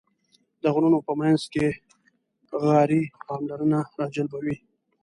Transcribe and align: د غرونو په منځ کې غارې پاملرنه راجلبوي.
د 0.61 0.63
غرونو 0.73 0.99
په 1.07 1.13
منځ 1.19 1.41
کې 1.53 1.67
غارې 2.63 3.01
پاملرنه 3.27 3.79
راجلبوي. 3.99 4.57